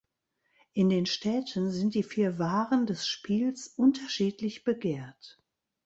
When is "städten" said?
1.05-1.69